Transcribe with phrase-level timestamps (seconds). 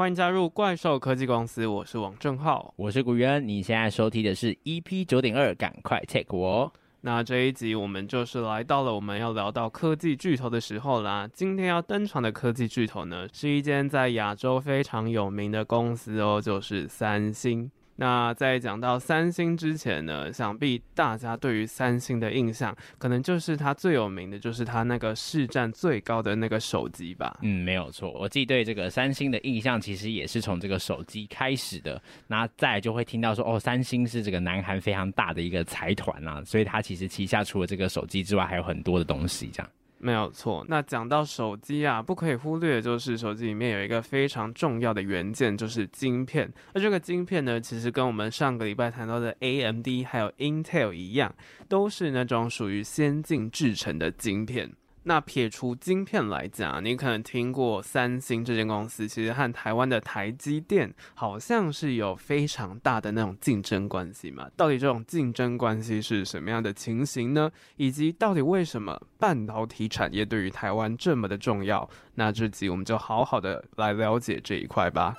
[0.00, 3.46] 欢迎加入怪兽科技公司，我是王正浩，我是古渊。
[3.46, 6.72] 你现在收听的是 EP 九点二，赶快 take 我。
[7.02, 11.28] 那这一集我们就是来到了我们要聊到科技巨头的时候啦。
[11.34, 17.70] 今天要登场的科技巨头呢，是一间在亚洲非常有名的公司哦，就是三星。
[18.00, 27.38] 那在讲到三星之前呢，想必大家对于三星的印象，可能就是它最有名的就是它那个市占最高的那个手机吧。
[27.42, 32.00] 嗯，没有错，我自己对这个三星的印象其实也是从这个手机开始的。
[32.26, 39.70] 那再就会听到说，哦，三星是这个南韩非常大的一个财团啊，所以它其实旗下除了这个手机之外，还有很多的东西这样。
[40.00, 46.50] 没有错，那讲到手机啊，不可以忽略的就是手机里面有一个非常重要的元件，就是晶片。
[46.72, 51.34] 而这个晶片呢，其实跟我们上个礼拜谈到的 AMD 还有 Intel 一样，
[51.68, 54.72] 都是那种属于先进制成的晶片。
[55.02, 64.48] 那撇除晶片来讲，你可能听过三星这间公司，其实和台湾的台积电好像是有非常大的那种竞争关系嘛？
[64.56, 67.50] 到底这种竞争关系是什么样的情形呢？
[67.76, 71.88] 以及到底为什么半导体产业对于台湾这么的重要？
[72.14, 75.14] 那这集我们就好好的来了解这一块吧。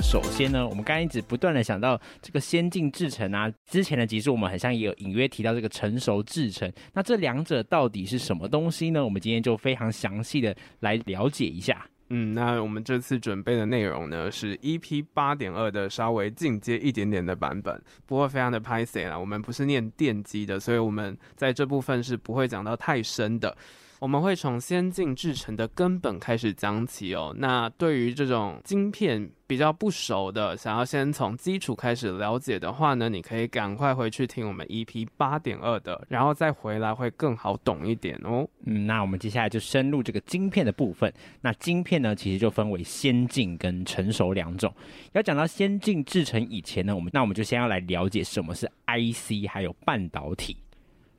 [0.00, 9.04] 首先呢，我们刚一直不断的想到这个先进制程啊，之前的集数我们好像也有隐约提到这个成熟制程，那这两者到底是什么东西呢？
[9.04, 11.86] 我们今天就非常详细的来了解一下。
[12.08, 23.54] 嗯，那我们这次准备的内容呢，是 EP 八点二的稍微进阶一点点的版本，不过非常的拍谢啦，我们不是念电机的，所以我们在这部分是不会讲到太深的。
[24.00, 27.34] 我们会从先进制程的根本开始讲起哦。
[27.36, 38.48] 那对于这种晶片比较不熟的，想要先从基础开始了解的话呢，你可以赶快回去听我们 EP 八点二的，然后再回来会更好懂一点哦。
[38.66, 41.12] 嗯，那我们接下来就深入这个晶片的部分。
[41.40, 44.72] 那晶片呢，其实就分为先进跟成熟两种。
[45.12, 50.56] 要讲到先进制程以前呢，我们那我们就先要来了解什么是 IC，还有半导体。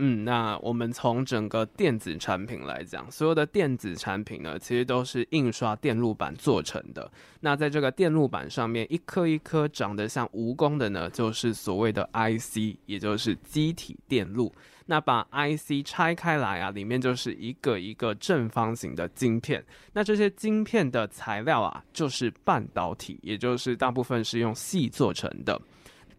[0.01, 7.11] 嗯，那我们从整个电子产品来讲，所有的电子产品呢，其实都是印刷电路板做成的。
[7.41, 14.53] 那在这个电路板上面，一颗一颗长得像蜈蚣的呢，就是所谓的 IC，也就是机体电路。
[14.85, 19.63] 那把 IC 拆开来啊，里面就是一个一个正方形的晶片。
[19.91, 25.61] 那这些晶片的材料啊，就是半导体，也就是大部分是用矽做成的。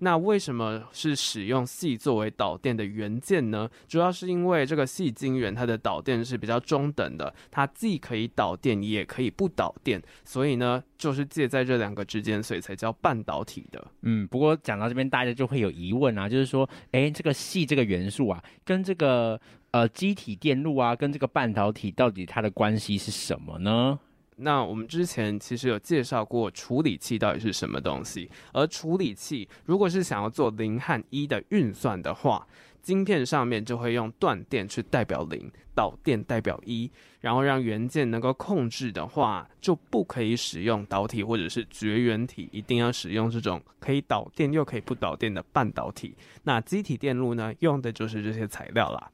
[0.00, 3.68] 那为什么是使用矽作为导电的元件呢？
[3.86, 13.86] 主要是因为这个矽晶圆它的导电是比较中等的，它既可以导电也可以不导电，所以呢就是介在这两个之间，所以才叫半导体的。
[14.02, 19.40] 嗯，不过讲到这边大家就会有疑问啊，就是说，诶，这个矽这个元素啊，跟这个
[19.70, 23.98] 呃机体电路啊，跟这个半导体到底它的关系是什么呢？
[24.42, 32.46] 那我们之前其实有介绍过处理器到底是什么东西，而处理器如果是想要做零和一的运算的话，
[32.82, 36.90] 晶片上面就会用断电去代表零，导电代表一，
[37.20, 46.16] 然后让元件能够控制的话，就不可以使用导体或者是绝缘体，一定要使用这种可以导电又可以不导电的半导体。
[46.44, 49.10] 那机体电路呢，用的就是这些材料啦。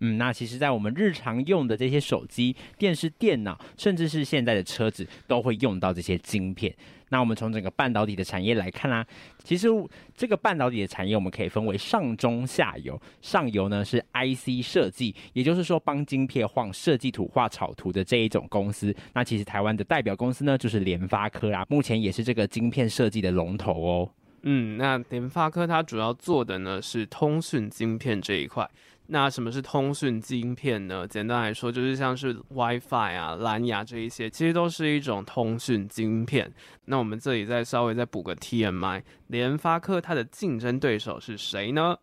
[0.00, 6.74] 嗯，那其实，在我们日常用的这些手机、电视、电脑，甚至是现在的车子，都会用到这些晶片。
[7.08, 9.06] 那我们从整个半导体的产业来看啦、
[9.44, 9.68] 其实
[10.16, 13.00] 这个半导体的产业，我们可以分为上中下游。
[13.22, 18.94] 上游呢是 IC 设计，也就是说帮晶片画设计图、画草图的这一种公司。
[19.14, 24.10] 那其实台湾的代表公司呢，就是联发科啦，目前也是这个晶片设计的龙头哦。
[24.42, 28.68] 嗯，那联发科它主要做的呢是通讯晶片这一块。
[29.08, 31.06] 那什么是通讯晶片呢？
[31.06, 36.52] 简单来说，就是像是 WiFi 啊、蓝牙这一些，其实都是一种通讯晶片。
[36.86, 41.96] 那我们这里再稍微再补个 TMI，联发科它的竞争对手是谁呢？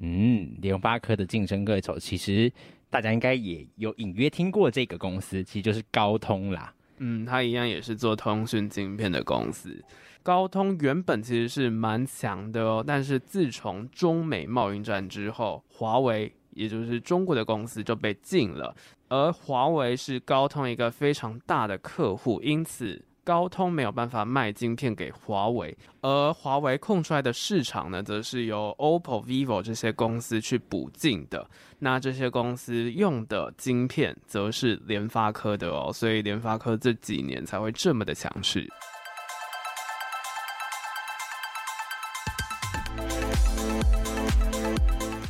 [0.00, 2.52] 嗯，联发科的竞争对手，其实
[2.90, 6.74] 大家应该也有隐约听过这个公司，其实就是高通啦。
[7.06, 9.84] 嗯，它一样也是做通讯晶片的公司。
[10.22, 18.74] 高通原本其实是蛮强的哦，但是自从中美贸易战之后，华为也就是中国的公司就被禁了，
[19.10, 31.48] 而华为是高通一个非常大的客户，因此高通没有办法卖晶片给华为，而华为空出来的市场呢，则是由 OPPO、VIVO 这些公司去补进的。
[31.78, 38.70] 那这些公司用的晶片则是联发科的哦，所以联发科这几年才会这么的强势。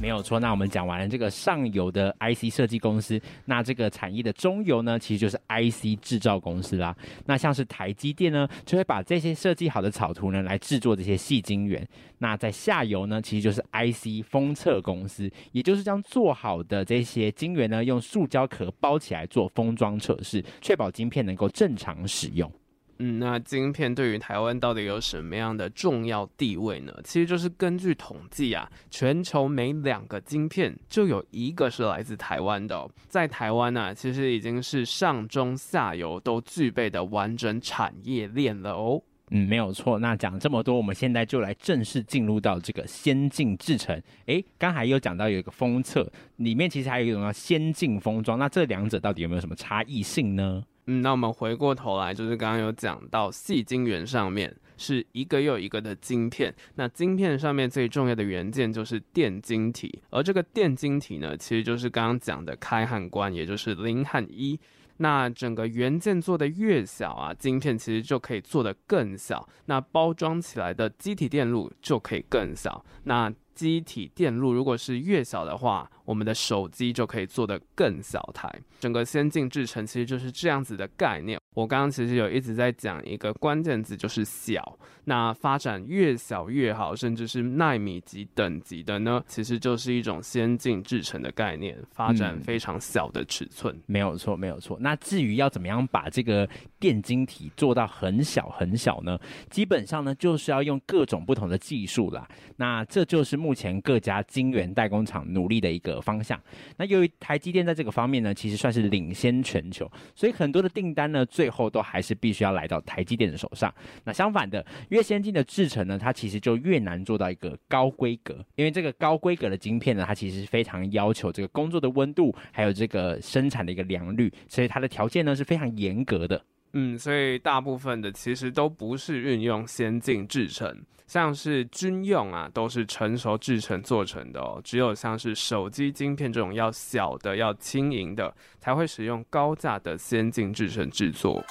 [0.05, 0.39] 没有错。
[0.39, 6.95] 那我们讲完了这个上游的 IC 设计公司，那这个产业的中游呢，其实就是 IC 制造公司啦。
[7.25, 11.83] 那像是台积电呢，就会把这些设计好的草图呢，来制作这些细晶圆。
[12.19, 22.53] 那在下游呢，其实就是 IC 封测公司，也就是将做好的这些晶圆呢，用塑胶壳包起来做封装测试，确保晶片能够正常使用。
[22.99, 26.93] 嗯，那晶片对于台湾到底有什么样的重要地位呢？
[27.03, 32.89] 其实就是根据统计啊，全球每两个晶片就有一个是来自台湾的。
[33.09, 39.03] 在台湾呢，其实已经是上中下游都具备的完整产业链了哦。
[39.31, 39.99] 嗯，没有错。
[39.99, 44.01] 那讲这么多，我们现在就来正式进入到这个先进制程。
[44.27, 46.07] 诶，刚才有讲到有一个封测，
[46.37, 48.39] 里面其实还有一种叫先进封装。
[48.39, 50.63] 那这两者到底有没有什么差异性呢？
[50.87, 64.59] 嗯，那我们回过头来，就是刚刚有讲到细晶圆上面是一个又一个的晶片，那晶片上面最重要的元件就是电晶体，而这个电晶体呢，其实就是刚刚讲的开和关，也就是零和一。
[64.99, 72.85] 那整个元件做得越小啊，晶片其实就可以做得更小，那包装起来的积体电路就可以更小。
[73.03, 81.39] 那积体电路如果是越小的话，我们的手机就可以做得更小台，整个先进制程其实就是这样子的概念。
[81.55, 84.77] 我刚刚其实有一直在讲一个关键字，就是小。
[85.07, 93.79] 那发展越小越好，甚至是纳米级等级的呢，其实就是一种先进制程的概念，发展非常小的尺寸。
[93.87, 94.79] 没有错，没有错。
[94.81, 96.49] 那至于要怎么样把这个
[96.81, 99.19] 电晶体做到很小很小呢？
[99.51, 102.27] 基本上呢，就是要用各种不同的技术啦。
[102.57, 106.41] 那这就是目前各家晶圆代工厂努力的一个方向。
[106.77, 113.73] 那由于台积电在这个方面呢，其实算是领先全球，所以很多的订单呢，最后都还是必须要来到台积电的手上。
[114.05, 126.45] 那相反的，越先进的制程呢，它其实就越难做到一个高规格，因为这个高规格的晶片呢，它其实非常要求这个工作的温度，还有这个生产的一个良率，所以它的条件呢是非常严格的。
[126.75, 134.61] 嗯，所以大部分的其实都不是运用先进制程，像是军用啊，都是成熟制程做成的哦。
[134.65, 141.45] 只有像是手机晶片这种要小的、要轻盈的，才会使用高价的先进制程制作。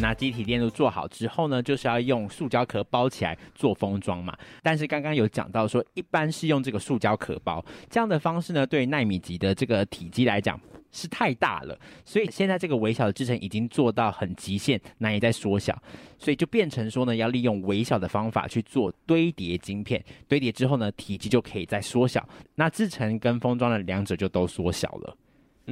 [0.00, 4.36] 那机体电路做好之后呢，就是要用塑胶壳包起来做封装嘛。
[4.62, 10.58] 但是刚刚有讲到说，一般是用这个塑胶壳包这样的方式呢，对奈米级的这个体积来讲
[10.90, 15.76] 是太大了，所以现在这个微小的制程已经做到很极限，难以再缩小，
[16.18, 25.16] 所以就变成说呢，要利用微小的方法去做堆叠晶片，堆叠之后呢，体积就可以再缩小，那制程跟封装的两者就都缩小了。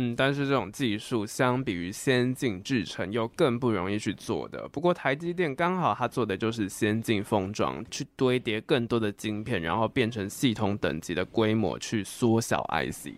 [0.00, 4.68] 嗯，但是这种技术相比于先进制程又更不容易去做的。
[4.68, 13.08] 不过台积电刚好它做的就是先进封装，去堆叠更多的晶片，然后变成系统等级的规模去缩小 IC。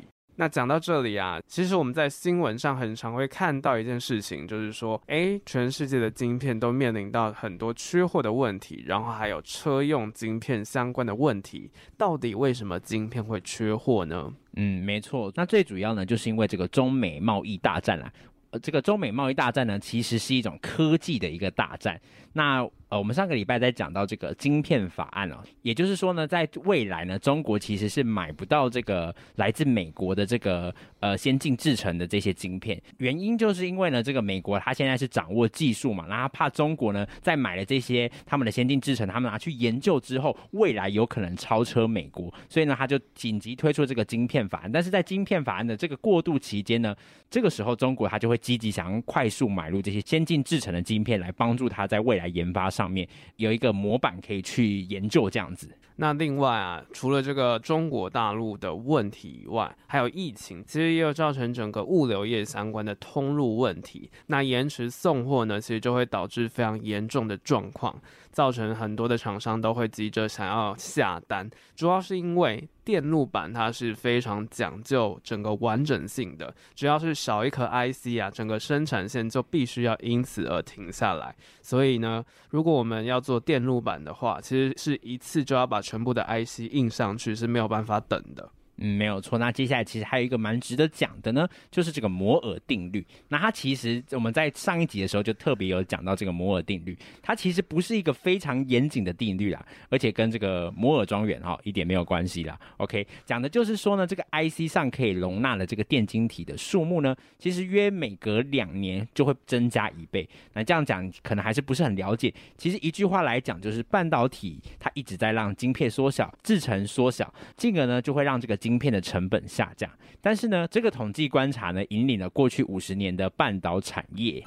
[0.40, 14.32] 那讲到这里啊，其实我们在新闻上很常会看到一件事情，就是说，哎，全世界的晶片都面临到很多缺货的问题，然后还有车用晶片相关的问题，到底为什么晶片会缺货呢？
[14.56, 18.10] 嗯，没错，那最主要呢，就是因为这个中美贸易大战啦。
[18.50, 22.00] 呃，这个中美贸易大战呢，其实是一种科技的一个大战。
[22.32, 32.80] 那呃，我们上个礼拜在讲到这个晶片法案哦，也就是说呢，在未来呢，中国其实是买不到这个来自美国的这个呃先进制程的这些晶片。
[32.98, 44.70] 原因就是因为呢，这个美国它现在是掌握技术嘛，那他怕中国呢在买了这些他们的先进制程，他们拿去研究之后，未来有可能超车美国，所以呢，他就紧急推出这个晶片法案。
[44.70, 46.94] 但是在晶片法案的这个过渡期间呢，
[47.28, 53.06] 这个时候中国他就会积极想要快速买入这些先进制成的晶片，来帮助他在未来研发上面
[53.36, 55.70] 有一个模板可以去研究这样子。
[56.00, 64.10] 那另外啊，除了这个中国大陆的问题以外，还有疫情，其实也有造成整个物流业相关的通路问题。
[64.28, 67.94] 那延迟送货呢，其实就会导致非常严重的状况。
[68.32, 81.34] 造成很多的厂商都会急着想要下单，主要是因为电路板它是非常讲究整个完整性的，只要是少一颗 IC 啊，整个生产线就必须要因此而停下来。
[81.60, 88.48] 所以呢，如果我们要做电路板的话，其实是一次就要把全部的 IC 印上去，是没有办法等的。
[88.80, 89.38] 嗯，没有错。
[89.38, 93.06] 那接下来其实还有一个蛮值得讲的呢，就是这个摩尔定律。
[93.28, 102.58] 那它其实我们在上一集的时候就特别有讲到这个摩尔定律，它其实不是一个非常严谨的定律啦，而且跟这个摩尔庄园哈一点没有关系啦。
[102.78, 110.28] OK，讲的就是说呢，这个 IC 上可以容纳的这个电晶体的数目呢，其实约每隔两年就会增加一倍。
[110.54, 112.32] 那这样讲可能还是不是很了解。
[112.56, 124.44] 其实一句话来讲，就是半导体它一直在让晶片缩小，制程缩小，进而呢就会让这个晶芯片的成本下降，但是呢，这个统计观察呢，引领了过去五十年的半导产业。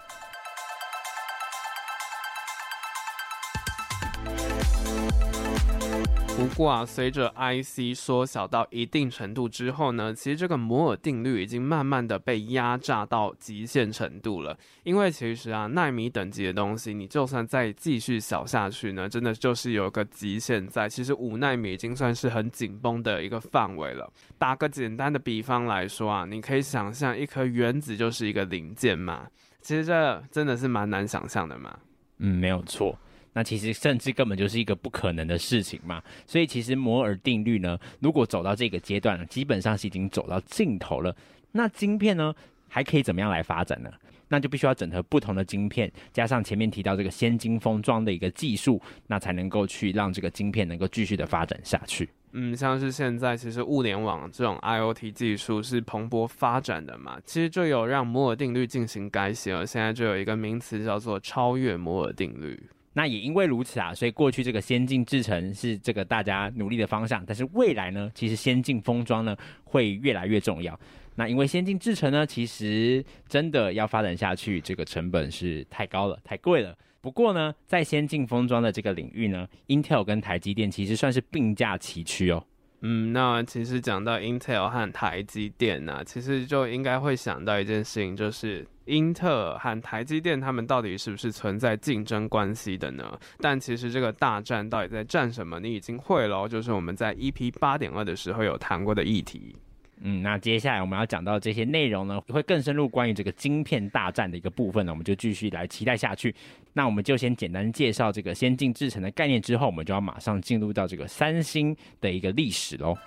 [6.35, 14.57] 不过啊，随着 IC 缩小到一定程度之后呢，其实这个摩尔定律已经慢慢的被压榨到极限程度了。
[14.83, 20.89] 因为其实啊，纳米等级的东西，你就算再继续小下去呢，真的就是有个极限在。
[20.89, 24.11] 其实五纳米已经算是很紧绷的一个范围了。
[24.37, 29.27] 打个简单的比方来说啊，你可以想象一颗原子就是一个零件嘛。
[29.61, 31.79] 其实这真的是蛮难想象的嘛。
[32.17, 32.97] 嗯，没有错。
[33.33, 41.15] 那其实甚至根本就是一个不可能的事情嘛，所以其实摩尔定律呢，如果走到这个阶段，基本上是已经走到尽头了。
[41.51, 42.33] 那晶片呢，
[42.69, 43.91] 还可以怎么样来发展呢？
[44.29, 52.09] 那就必须要整合不同的晶片，加上前面提到这个先进封装的一个技术，那才能够去让这个晶片能够继续的发展下去。
[52.31, 59.67] 嗯，像是现在其实物联网这种 IoT 技术是蓬勃发展的嘛，其实就有让摩尔定律进行改写了。
[59.67, 62.59] 现在就有一个名词叫做超越摩尔定律。
[62.93, 70.79] 那也因为如此啊，所以过去这个先进制程是这个大家努力的方向，但是未来呢，其实先进封装呢会越来越重要。
[71.15, 76.75] 那因为先进制程呢，其实真的要发展下去，这个成本是太高了，太贵了。
[77.01, 82.43] 不过呢，在先进封装的这个领域呢，Intel 跟台积电其实算是并驾齐驱哦。
[82.85, 93.17] 嗯，那其实讲到 Intel 和台积电呢、其实就应该会想到一件事情，就是英特尔和台积电他们到底是不是存在竞争关系的呢？
[93.39, 99.55] 但其实这个大战到底在战什么，你已经会了，就是我们在 EP 八点二的时候有谈过的议题。
[100.01, 106.33] 嗯，那接下来我们要讲到这些内容呢，会更深入关于这个晶片大战的一个部分呢，我们就继续来期待下去。
[106.73, 112.97] 那我们就先简单介绍这个先进制程的概念，之后我们就要马上进入到这个三星的一个历史喽。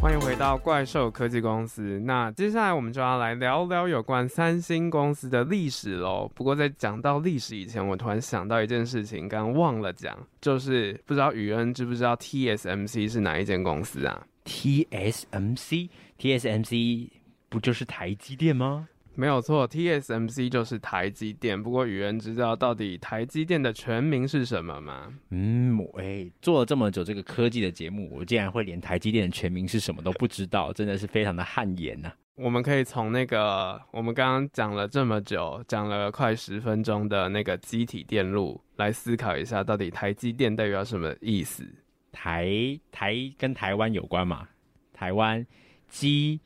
[0.00, 1.98] 欢迎回到怪兽科技公司。
[2.04, 6.30] 那接下来我们就要来聊聊有关三星公司的历史喽。
[6.36, 17.08] 不过在讲到历史以前，我突然想到一件事情，刚刚忘了讲，就是不知道宇恩知不知道 TSMC 是哪一间公司啊？TSMC，TSMC
[17.48, 18.86] 不就是台积电吗？
[19.18, 21.60] 没有错，TSMC 就是台积电。
[21.60, 25.12] 不过宇恩知道到底台积电的全名是什么吗？
[25.30, 32.14] 嗯，哎、欸、做了这么久这个科技的节目，我竟然会连台积电的全名是什么都不知道，真的是非常的汗颜呐、啊。
[32.36, 41.64] 我们可以从那个我们刚刚讲了这么久，讲了快十分钟的那个机体电路来思考一下，到底台积电代表什么意思？
[42.12, 44.46] 台台跟台湾有关嘛？
[44.92, 45.44] 台湾
[45.88, 46.38] 积。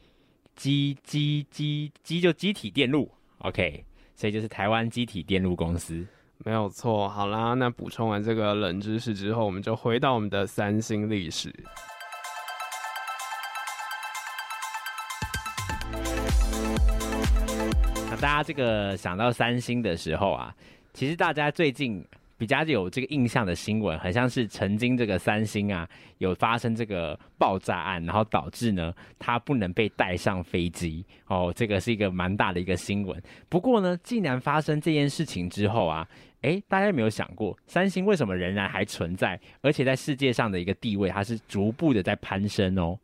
[0.55, 6.07] 机机机机就机体电路，OK，所以就是台湾机体电路公司，
[6.39, 7.09] 没有错。
[7.09, 11.53] 好啦，那补充完这个冷知识之后，我们就回到我们的三星历史。
[18.09, 20.55] 那大家这个想到三星的时候啊，
[20.93, 22.05] 其实大家最近。
[22.43, 33.23] 比较有这个印象的新闻，很像是曾经这个三星啊有发生这个爆炸案，然后导致呢它不能被带上飞机哦，这个是一个蛮大的一个新闻。
[33.49, 36.05] 不过呢，既然发生这件事情之后啊，
[36.41, 42.99] 诶，大家有没有想过，三星为什么仍然还存在，而且在世界上的一个地位，它是逐步的在攀升哦。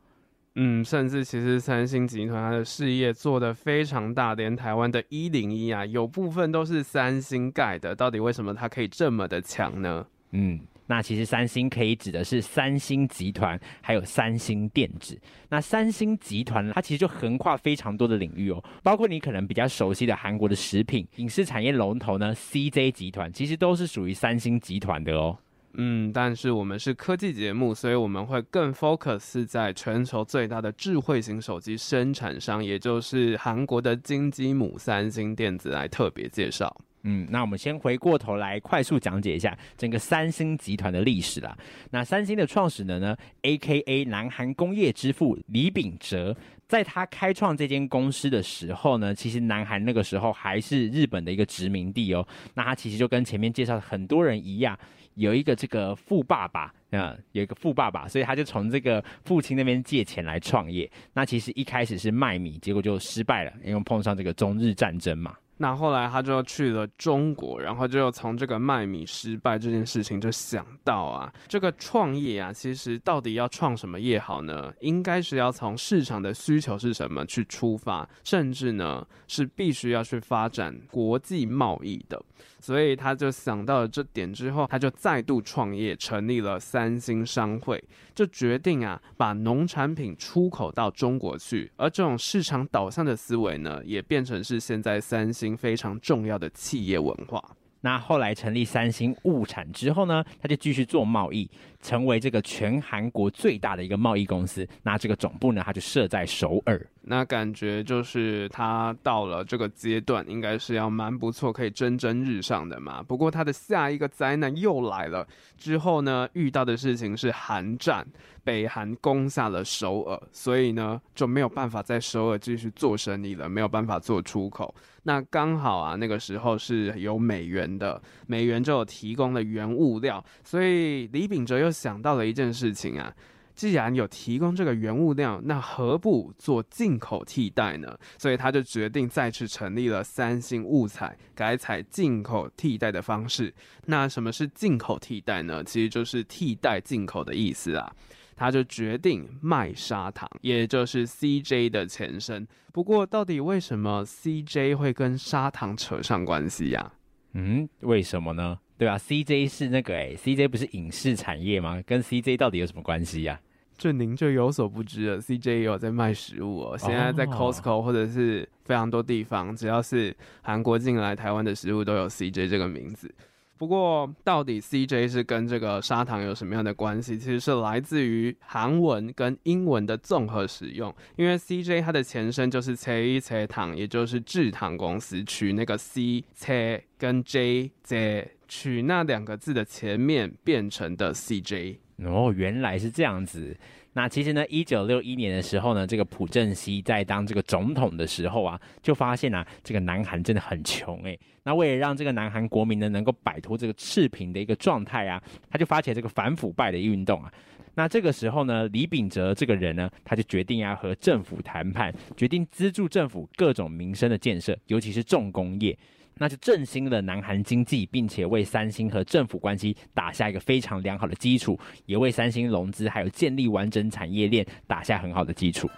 [0.60, 7.94] 嗯，甚至其实三星集团它的事业做得非常大，连台湾的一零一啊，有部分都是三星盖的。
[7.94, 10.04] 到底为什么它可以这么的强呢？
[10.32, 15.16] 嗯，那其实三星可以指的是三星集团，还有三星电子。
[15.48, 25.38] 那三星集团它其实就横跨非常多的领域哦，包括你可能比较熟悉的韩国的食品、影视产业龙头呢，CJ 集团，其实都是属于三星集团的哦。
[25.80, 36.76] 嗯，但是我们是科技节目，所以我们会更 focus 在全球最大的智慧型手机生产商，也就是韩国的金鸡母三星电子来特别介绍。
[37.04, 41.56] 嗯，那我们先回过头来快速讲解一下整个三星集团的历史啦。
[41.90, 46.36] 那三星的创始人呢，A K A 南韩工业之父李秉哲。
[46.66, 52.26] 在他开创这间公司的时候呢，其实南韩那个时候还是日本的一个殖民地哦。
[52.52, 54.78] 那他其实就跟前面介绍的很多人一样，
[55.18, 60.88] 有一个这个富爸爸啊，有一个富爸爸，所以他就从这个父亲那边借钱来创业。
[61.12, 65.36] 那其实一开始是卖米，结果就失败了，因为碰上这个中日战争嘛。
[65.58, 74.72] 那后来他就去了中国，然后就从这个卖米失败这件事情就想到啊，这个创业啊，其实到底要创什么业好呢？
[74.80, 82.22] 应该是要从市场的需求是什么去出发，甚至呢是必须要去发展国际贸易的。
[82.60, 87.82] 所以他就想到了这点之后，他就再度创业，成立了三星商会，
[88.18, 91.70] 就决定啊，把农产品出口到中国去。
[91.76, 97.40] 而这种市场导向的思维呢，也变成是现在三星非常重要的企业文化。
[97.80, 101.48] 那后来成立三星物产之后呢，他就继续做贸易，
[101.80, 104.66] 成为这个全韩国最大的一个贸易公司。
[104.82, 106.84] 那这个总部呢，他就设在首尔。
[107.02, 113.02] 那感觉就是他到了这个阶段，应该是要蛮不错，可以蒸蒸日上的嘛。
[113.02, 118.06] 不过他的下一个灾难又来了，之后呢，遇到的事情是韩战，
[118.48, 124.74] 北韩攻下了首尔，所以呢就没有办法在首尔继续做生意了，没有办法做出口。
[125.02, 133.14] 那刚好啊，那个时候是有美元的，美元就有提供了原物料，所以李秉哲又想到了一件事情啊，
[133.54, 137.98] 既然有提供这个原物料，那何不做进口替代呢？
[138.16, 143.52] 所以他就决定再次成立了三星物产，改采进口替代的方式。
[143.84, 145.62] 那什么是进口替代呢？
[145.64, 147.92] 其实就是替代进口的意思啊。
[148.38, 152.46] 他就决定卖砂糖，也就是 CJ 的前身。
[152.72, 156.92] 不过，到底为什么 CJ 会跟砂糖扯上关系呀？
[157.32, 158.58] 嗯，为什么呢？
[158.78, 161.82] 对吧？CJ 是那个诶，CJ 不是影视产业吗？
[161.84, 163.40] 跟 CJ 到底有什么关系呀？
[163.76, 165.20] 这您就有所不知了。
[165.20, 173.12] CJ 也有在卖食物哦，现在在 Costco 或者是非常多地方，只要是韩国进来台湾的食物，都有 CJ 这个名字。
[173.58, 177.18] 不过，到底 CJ 是跟这个砂糖有什么样的关系？
[177.18, 180.94] 其实是来自于韩文跟英文的综合使用。
[181.16, 191.78] 因为 CJ 它的前身就是切一切糖，也就是制糖公司，取那个 C 切跟 J J 取那两个字的前面变成的 CJ。
[192.04, 193.56] 哦，原来是这样子。
[193.94, 201.18] 那其实呢，一九六一年的时候呢，这个朴正熙在当这个总统的时候啊，就发现啊，这个南韩真的很穷诶。
[201.42, 207.32] 那为了让这个南韩国民呢能够摆脱这个赤贫的一个状态啊，他就发起这个反腐败的运动啊。
[207.74, 215.76] 那这个时候呢，李秉哲这个人呢，他就决定要和政府谈判，决定资助政府各种民生的建设，尤其是重工业。
[216.20, 225.68] 那就振兴了南韩经济，并且为三星和政府关系打下一个非常良好的基础，也为三星融资还有建立完整产业链打下很好的基础。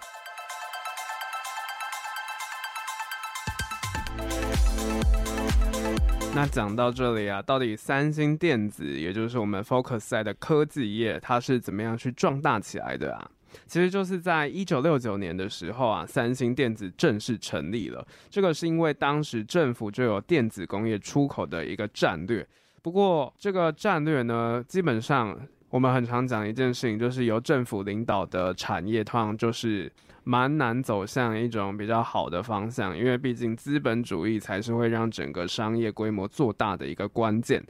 [6.33, 13.29] 那讲到这里啊，到底三星电子，也就是我们 focus 在的科技业，它是怎么样去壮大起来的啊？
[13.65, 18.05] 其实就是在一九六九年的时候啊，三星电子正式成立了。
[18.29, 22.45] 这个是因为当时政府就有电子工业出口的一个战略。
[22.81, 29.91] 不过这个战略呢，基本上我们很常讲一件事情，就是由政府领导的产业，通常就是
[30.23, 37.63] 蛮难走向一种比较好的方向，因为毕竟资本主义才是会让整个商业规模做大的一个关键。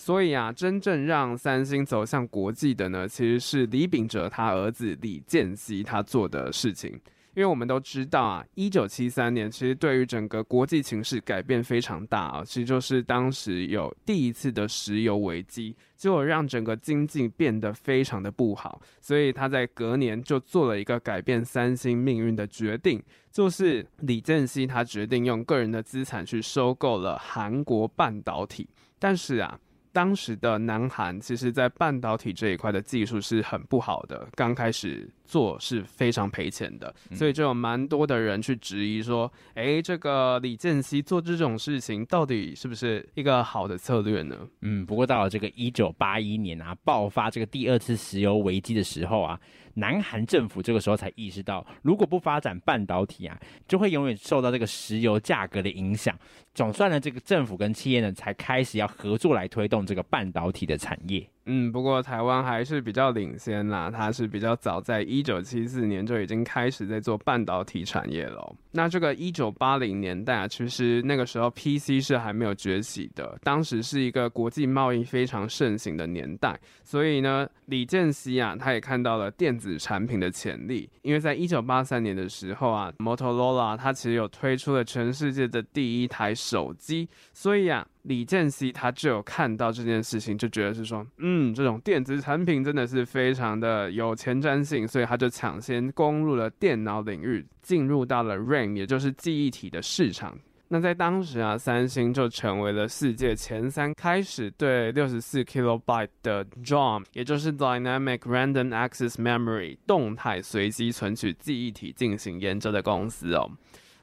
[0.00, 6.98] 所以啊，真正让三星走向国际的呢，其实是李秉哲他儿子李健熙他做的事情。
[7.34, 18.80] 因为我们都知道啊，一九七三年其实对于整个国际情势改变非常大啊，其实就是当时有第一次的石油危机，结果让整个经济变得非常的不好。
[19.00, 29.58] 所以他在隔年就做了一个改变三星命运的决定，就是李健熙他决定用个人的资产去收购了韩国半导体，但是啊。
[29.92, 44.36] 当时的南韩其实，在半导体这一块的技术是很不好的，刚开始做是非常赔钱的，所以就有蛮多的人去质疑说，诶，这个李健熙做这种事情，到底是不是一个好的策略呢？
[44.62, 49.38] 嗯，不过到了这个一九八一年啊，爆发这个第二次石油危机的时候啊。
[49.74, 53.38] 南韩政府这个时候才意识到，如果不发展半导体啊，
[53.68, 56.18] 就会永远受到这个石油价格的影响。
[56.52, 61.24] 总算呢，这个政府跟企业呢，才开始要合作来推动这个半导体的产业。
[61.44, 68.54] 嗯，不过台湾还是比较领先啦，它是比较早在一一九七四年就已经开始在做半导体产业了。
[68.70, 87.84] 那这个一九八零年代啊，其实那个时候 PC 是还没有崛起的，当时是一个国际贸易非常盛行的年代，所以呢，李健熙啊，他也看到了电子产品的潜力，因为在一九八三年的时候啊，Motorola 它其实有推出了全世界的第一台手机，所以啊。
[88.08, 100.36] 李健熙他就有看到这件事情，就觉得是说，嗯，这种电子产品真的是非常的有前瞻性，所以他就抢先攻入了电脑领域，进入到了 RAM，也就是记忆体的市场。
[100.70, 113.50] 那在当时啊，三星就成为了世界前三开始对六十四 kilobyte 的 DRAM，也就是 Dynamic Random Access Memory 动态随机存取记忆体进行研究的公司哦。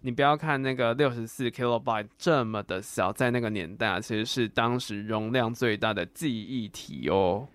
[0.06, 7.48] 你不要看那个六十四 kilobyte 这么的小，在那个年代啊，其实是当时容量最大的记忆体哦。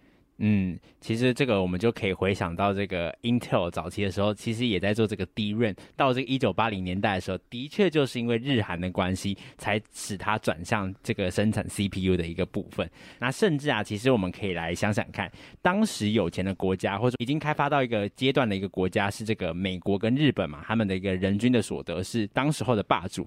[0.42, 5.76] 嗯，其实这个我们就可以回想到这个 Intel 早期的时候，其实也在做这个 DRAM。
[5.96, 12.90] 到这个一九八零年代的时候，的确就是因为日韩的关系，才使它转向这个生产 CPU 的一个部分。
[13.18, 23.26] 那甚至啊，其实我们可以来想想看，当时有钱的国家，或者已经开发到一个阶段的一个国家，是这个美国跟日本嘛，他们的一个人均的所得是当时候的霸主。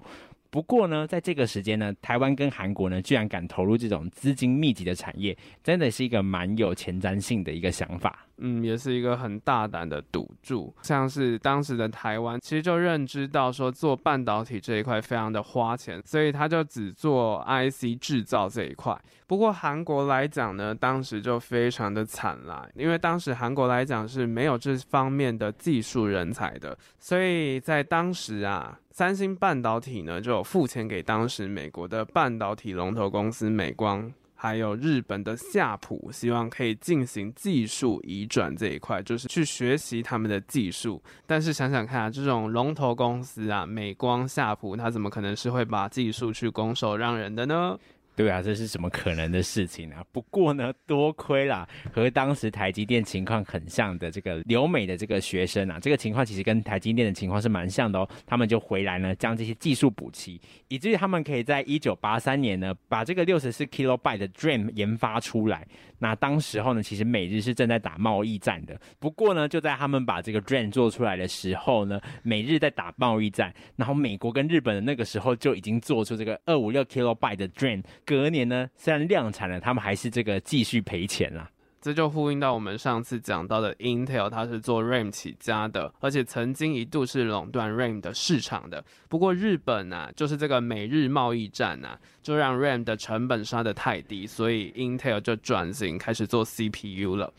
[0.54, 8.24] 不过呢，在这个时间呢，台湾跟韩国呢，居然敢投入这种资金密集的产业，真的是一个蛮有前瞻性的一个想法。
[8.36, 10.72] 嗯，也是一个很大胆的赌注。
[10.82, 18.96] 像是当时的台湾，其实就认知到说做半导体这一块非常的花钱，所以他就只做 IC 制造这一块。
[19.26, 34.08] 不过韩国来讲呢，当时就非常的惨啦，因为当时韩国来讲是没有这方面的技术人才的，所以在当时啊，三星半导体呢就有付钱给当时美国的半导体龙头公司美光。
[34.36, 41.02] 还有日本的夏普，希望可以进行技术移转这一块，就是去学习他们的技术。
[41.26, 47.76] 但是想想看啊，这种龙头公司啊，美光、夏普，它怎么可能是会把技术去拱手让人的呢？
[48.16, 50.04] 对啊，这是怎么可能的事情啊？
[50.12, 58.08] 不过呢，多亏啦，和当时台积电情况很像的这个留美的这个学生啊，这个情况其实跟台积电的情况是蛮像的哦。
[58.24, 65.66] 他们就回来呢，将这些技术补齐，以至于他们可以在一九八三年呢，把这个六十四 kilobyte 的 DRAM 研发出来。
[65.98, 68.78] 那当时候呢，其实美日是正在打贸易战的。
[68.98, 77.82] 不过呢，就在他们把这个 DRAM 做出来的时候呢，美日在打贸易战，然后美国跟日本的那个时候就已经做出这个二五六 kilobyte 的 DRAM。
[78.04, 81.50] 隔年呢，虽然量产了，他们还是这个继续赔钱啦。
[81.80, 88.82] 这就呼应到我们上次讲到的 Intel，它是做 RAM 起家的，而且曾经一度是垄断 RAM 的市场的。
[89.06, 97.30] 不过日本啊，就是这个美日贸易战啊，就让 RAM 的成本杀得太低，所以 Intel 就转型开始做 CPU 了。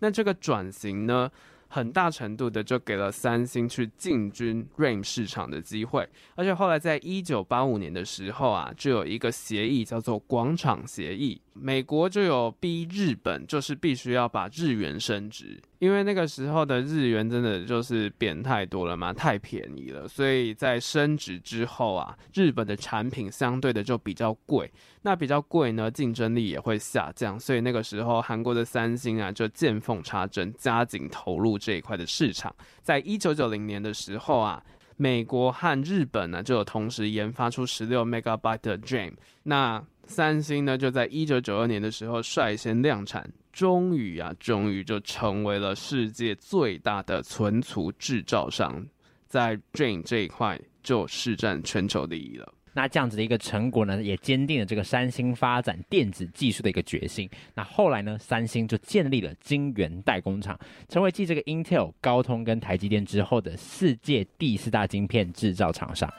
[0.00, 1.30] 那这个转型呢，
[1.74, 15.60] 很大程度的就给了三星去进军 RAM 市场的机会，而且后来在一九八五年的时候啊，就有一个协议叫做广场协议，美国就有逼日本，就是必须要把日元升值。
[15.78, 24.70] 因为那个时候的日元真的就是贬太多了嘛，太便宜了，所以在升值之后啊，日本的产品相对的就比较贵，
[25.02, 32.54] 那比较贵呢，竞争力也会下降，所以那个时候韩国的三星啊就见缝插针，加紧投入这一块的市场。
[32.82, 34.62] 在一九九零年的时候啊，
[34.96, 39.12] 美国和日本呢就有同时研发出十六 megabyte 的 Dream，
[39.42, 43.28] 那三星呢就在一九九二年的时候率先量产。
[43.52, 48.84] 终于啊，终于就成为了世界最大的存储制造商，
[49.28, 52.52] 在 DRAM 这一块就施展全球第一了。
[52.72, 57.30] 那这样子的一个成果呢，也坚定了这个三星发展电子技术的一个决心。
[57.54, 66.12] 那后来呢，三星就建立了晶圆代工厂，成为继这个 Intel、高通跟台积电之后的世界第四大晶片制造厂商。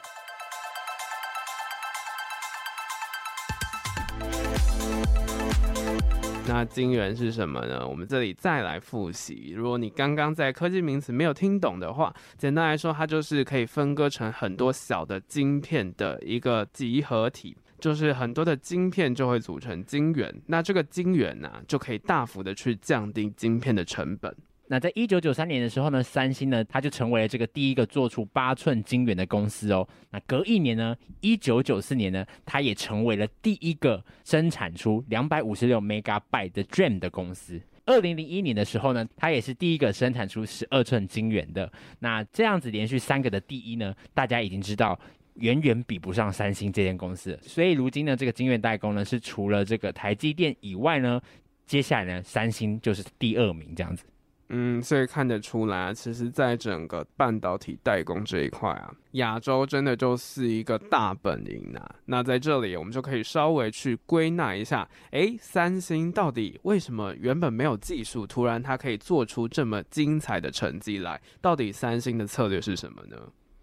[6.48, 7.86] 那晶圆是什么呢？
[7.86, 9.52] 我们这里再来复习。
[9.54, 20.32] 如果你刚刚在科技名词没有听懂的话，简单来说，它就是可以分割成很多小的晶片的一个集合体，就是很多的晶片就会组成晶圆。
[20.46, 24.34] 那这个晶圆呢，就可以大幅的去降低晶片的成本。
[24.68, 29.86] 那在一九九三年的时候呢，三星呢，它就成为了这个第一个做出八寸晶圆的公司哦。
[30.10, 37.60] 那隔一年呢，一九九四年呢，它也成为了第一个生产出两百五十六 megabyte 的 DRAM 的公司。
[37.84, 41.72] 二零零一年的时候呢，它也是第一个生产出十二寸晶圆的。
[42.00, 44.98] 那这样子连续三个的第一呢，大家已经知道
[45.34, 47.38] 远远比不上三星这间公司。
[47.40, 51.22] 所以如今呢，这个晶圆代工呢，是除了这个台积电以外呢，
[51.64, 54.04] 接下来呢，三星就是第二名这样子。
[54.48, 71.20] 嗯，所以看得出来，其实在整个半导体代工这一块啊，亚洲真的就是一个大本营呐、那在这里，我们就可以稍微去归纳一下，诶，三星到底为什么原本没有技术，突然它可以做出这么精彩的成绩来？
[71.40, 73.16] 到底三星的策略是什么呢？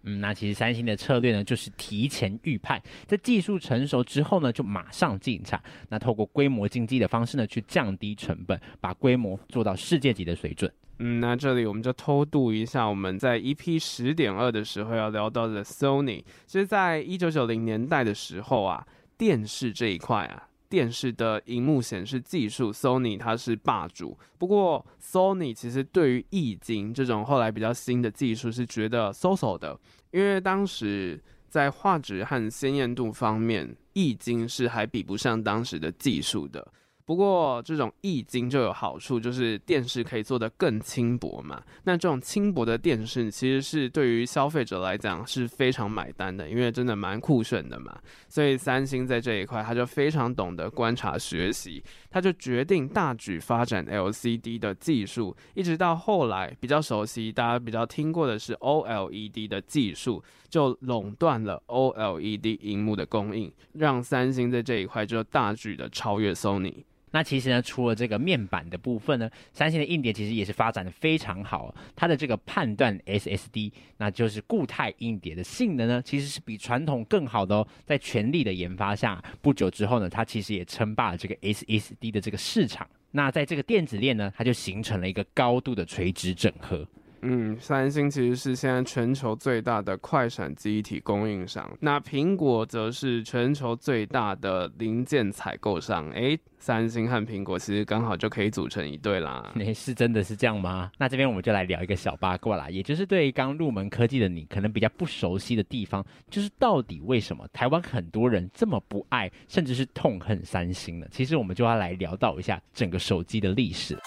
[0.04, 5.60] 嗯，那其实三星的策略呢，就是提前预判，在技术成熟之后呢，就马上进场。
[5.88, 10.70] 那透过规模经济的方式呢，去降低成本，把规模做到世界级的水准。
[10.98, 16.22] 嗯，那这里我们就偷渡一下，我们在 EP 十点二的时候要聊到的 Sony。
[16.46, 18.86] 其实，在一九九零年代的时候啊，
[19.18, 20.48] 电视这一块啊。
[20.74, 24.18] 电视的荧幕显示技术，Sony 它是霸主。
[24.38, 29.78] 不过，Sony 其实对于液晶这种后来比较新的技术是觉得 so-so 的，
[30.10, 36.66] 因为当时在画质和鲜艳度方面，液晶是还比不上当时的技术的。
[37.06, 41.62] 不过这种液晶就有好处，就是电视可以做得更轻薄嘛。
[41.82, 47.94] 那这种轻薄的电视其实是对于消费者来讲是非常买单的，因为真的蛮酷炫的嘛。
[48.26, 66.82] 所以三星在这一块，他就非常懂得观察学习，他就决定大举发展 LCD 的技术，一直到后来比较熟悉，大家比较听过的是 OLED 的技术，就垄断了 OLED 荧幕的供应，让三星在这一块就大举的超越 Sony。
[67.14, 71.72] 那其实呢，除了这个面板的部分呢，三星的硬碟其实也是发展的非常好。
[71.94, 77.68] 它的这个判断 SSD，那就是固态硬碟的性能呢，其实是比传统更好的哦。
[77.86, 82.84] 在全力的研发下，不久之后呢，它其实也称霸了这个 SSD 的这个市场。
[83.12, 86.84] 那在这个电子链呢，它就形成了一个高度的垂直整合。
[87.26, 96.10] 嗯，三星其实是现在全球最大的快闪记忆体供应商，那苹果则是全球最大的零件采购商。
[96.10, 99.50] 诶，三星和苹果其实刚好就可以组成一对啦。
[99.58, 100.92] 诶，是真的是这样吗？
[100.98, 111.06] 那这边我们就来聊一个小八卦啦，也就是对刚入门科技的你，可能比较不熟悉的地方，就是到底为什么台湾很多人这么不爱，甚至是痛恨三星呢？
[111.10, 113.98] 其实我们就要来聊到一下整个手机的历史。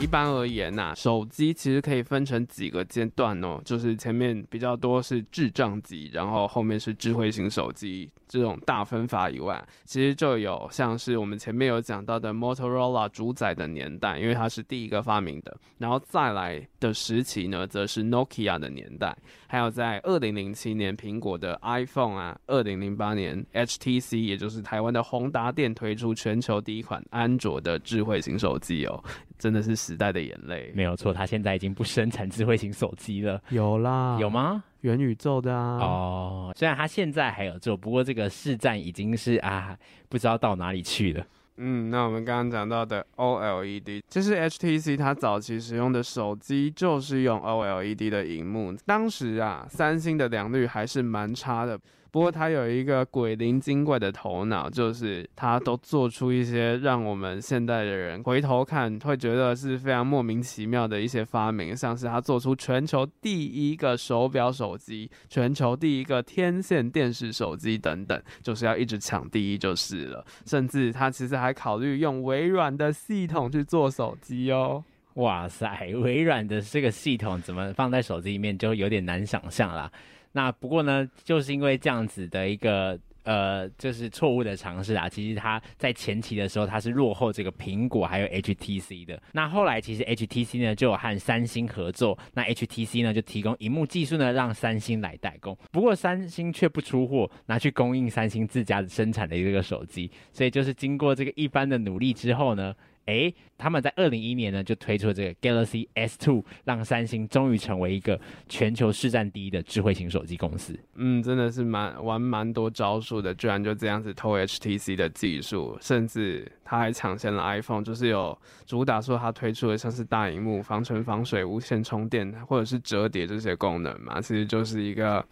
[0.00, 8.08] 一般而言呐、手机其实可以分成几个阶段哦，就是前面比较多是智障机，然后后面是智慧型手机。
[8.28, 15.56] 这种大分法以外，其实就有像是我们前面有讲到的 Motorola 主宰的年代，因为它是第一个发明的。
[15.78, 19.16] 然后再来的时期呢，则是 Nokia 的年代。
[19.46, 29.02] 还有在二零零七年苹果的 iPhone 啊，二零零八年 HTC，也就是台湾的宏达电推出全球第一款安卓的智慧型手机哦，
[29.38, 30.72] 真的是时代的眼泪。
[30.74, 33.40] 没有错，它现在已经不生产智慧型手机了。
[33.50, 34.62] 有啦，有吗？
[34.80, 39.76] 元宇宙的啊，哦，虽然它现在还有做，不过这个市占已经是啊，
[40.08, 41.24] 不知道到哪里去了。
[41.56, 51.76] 嗯，那我们刚刚讲到的 OLED，其实 HTC 它早期使用的手机就是用 OLED 的荧幕，当时啊，三星的良率还是蛮差的。
[52.10, 70.24] 不过他有一个鬼灵精怪的头脑，就是他都做出一些让我们现代的人回头看会觉得是非常莫名其妙的一些发明，像是他做出全球第一个手表手机、全球第一个天线电视手机等等，就是要一直抢第一就是了。
[70.46, 74.82] 甚至他其实还考虑用微软的系统去做手机哦。
[75.14, 79.90] 哇塞，微软的这个系统怎么放在手机里面就有点难想象啦。
[80.38, 85.08] 那不过呢，就是因为这样子的一个呃，就是错误的尝试啊。
[85.08, 89.20] 其实它在前期的时候，它是落后这个苹果还有 HTC 的。
[89.32, 95.58] 那后来其实 HTC 呢就有和三星合作，那 HTC 呢就提供荧幕技术呢让三星来代工。
[95.72, 100.08] 不过三星却不出货，拿去供应三星自家生产的一个手机。
[100.32, 102.72] 所以就是经过这个一番的努力之后呢。
[103.08, 110.78] 诶，他们在二零一一年呢就推出了这个 Galaxy S2，让三星终于成为一个全球市占第一的智慧型手机公司。
[110.94, 125.24] 嗯，真的是蛮玩蛮多招数的，居然就这样子偷 HTC 的技术，甚至他还抢先了 iPhone，就是有主打说他推出的像是大萤幕、防尘防水、无线充电或者是折叠这些功能嘛，其实就是一个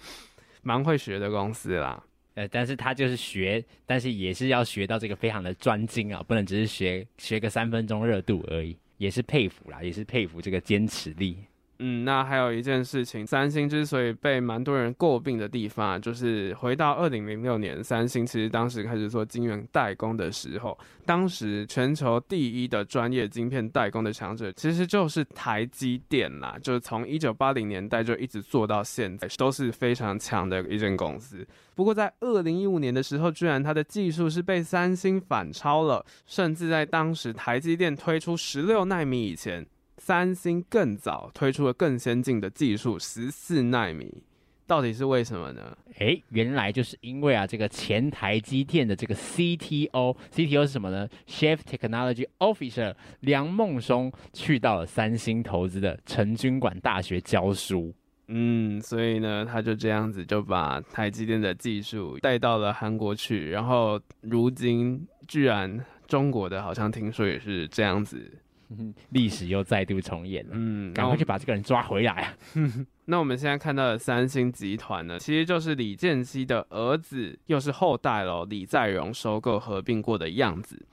[0.62, 2.02] 蛮会学的公司啦。
[2.36, 11.38] 呃，但是他就是学，但是也是要学到这个非常的专精啊，不能只是学学个三分钟热度而已，也是佩服啦，也是佩服这个坚持力。
[11.78, 31.46] 嗯，那还有一件事情，三星之所以被蛮多人诟病的地方，啊就是回到二零零六年，三星其实当时开始做晶圆代工的时候，当时全球第一的专业晶片代工的强者，其实就是台积电啦，就是从一九八零年代就一直做到现在，都是非常强的一间公司。
[31.74, 39.66] 不过在二零一五年的时候，居然它的技术是被三星反超了，甚至在当时台积电推出十六纳米以前。
[40.06, 44.22] 三星更早推出了更先进的技术，十四纳米，
[44.64, 45.76] 到底是为什么呢？
[45.98, 57.92] 诶，原来就是因为啊，这个前台积电的这个 CTO，CTO 是什么呢？Chief Technology Officer 梁孟松去到了三星投资的成均馆大学教书。
[58.28, 68.38] 嗯，所以呢，他就这样子就把台积电的技术带到了韩国去，然后如今居然中国的好像听说也是这样子。
[69.10, 72.34] 历史又再度重演了，嗯，赶快去把这个人抓回来啊！
[73.06, 80.84] 那我们现在看到的三星集团呢，其实就是李健熙的儿子，又是后代喽，李在镕收购合并过的样子。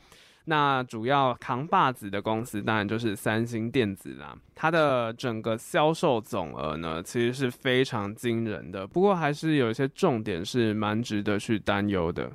[0.45, 8.86] 那主要扛把子的公司当然就是三星电子啦，它的整个销售总额呢，其实是非常惊人的。
[8.86, 12.29] 不过还是有一些重点是蛮值得去担忧的。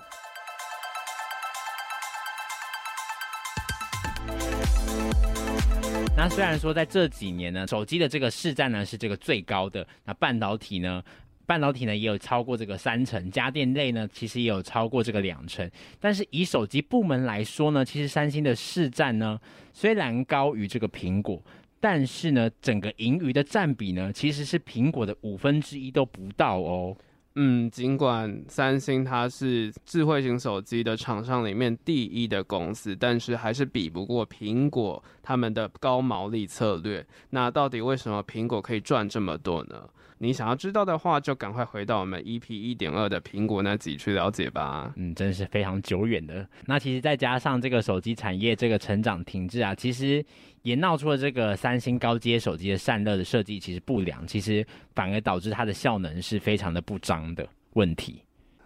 [6.18, 11.00] 那虽然说在这几年呢，手机的这个市占呢是这个最高的，那半导体呢，
[11.46, 15.70] 半导体呢也有超过这个三成，家电类呢其实也有超过这个两成。
[16.00, 19.38] 但是以手机部门来说呢，其实三星的市占呢
[19.72, 21.40] 虽然高于这个苹果，
[21.78, 26.96] 但是呢整个盈余的占比呢其实是苹果的五分之一都不到哦。
[27.40, 37.06] 嗯，尽管三星它是智慧型手机的厂商里面第一的公司，但是还是比不过苹果他们的高毛利策略。
[37.30, 39.88] 那到底为什么苹果可以赚这么多呢？
[40.18, 44.92] 你想要知道的话，就赶快回到我们 EP 一点二的苹果那集去了解吧。
[44.96, 46.46] 嗯，真是非常久远的。
[46.66, 50.24] 那其实再加上这个手机产业这个成长停滞啊，其实
[50.62, 58.20] 也闹出了这个三星高阶手机的散热的设计其实不良，其实反而导致它的效能是非常的不彰的问题。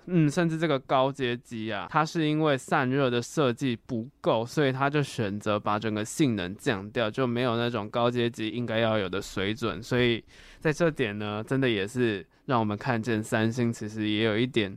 [0.07, 9.83] 嗯，甚至这个高阶机啊，它是因为散热的设计不够，所以它就选择把整个性能降掉，就没有那种高阶机应该要有的水准。
[9.83, 10.23] 所以
[10.59, 14.77] 在这点呢，真的也是让我们看见三星其实也有一点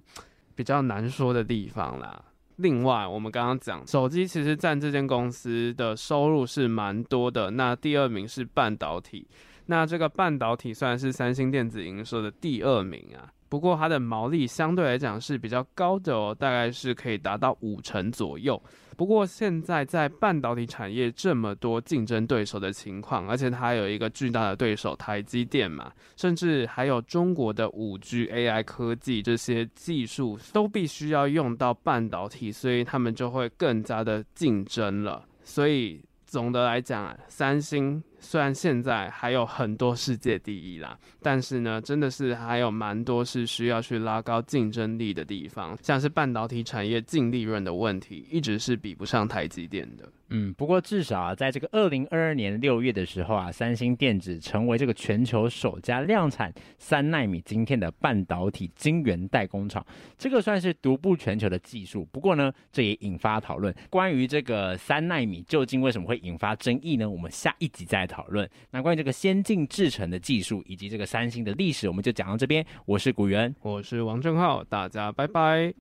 [0.54, 2.24] 比较难说的地方啦。
[2.58, 9.28] 另外，我们刚刚讲手机其实占这间公司的收入是蛮多的，那第二名是半导体，
[9.66, 13.34] 那这个半导体算是三星电子营收的第二名啊。
[13.48, 18.62] 不过它的毛利相对来讲是比较高的哦，大概是可以达到五成左右。
[18.98, 35.26] 不过现在在半导体产业这么多竞争对手的情况，而且它有一个巨大的对手台积电嘛，甚至还有中国的五 G、AI 科技这些技术都必须要用到半导体，所以他们就会更加的竞争了。
[35.44, 38.02] 所以总的来讲，三星。
[38.20, 50.10] 虽然现在还有很多世界第一啦，但是呢，真的是还有蛮多是需要去拉高竞争力的地方，像是半导体产业净利润的问题，一直是比不上台积电的。
[50.30, 59.86] 嗯，不过至少啊，在这个二零二二年六月的时候啊，三星电子成为这个全球首家量产三纳米晶片的半导体晶圆代工厂，
[60.18, 62.04] 这个算是独步全球的技术。
[62.12, 67.08] 不过呢，这也引发讨论，关于这个三纳米究竟为什么会引发争议呢？
[67.08, 68.50] 我们下一集再讨论。
[68.72, 72.66] 那关于这个先进制程的技术以及这个三星的历史，我们就讲到这边。
[72.86, 75.74] 我是古元，我是王正浩，大家拜拜。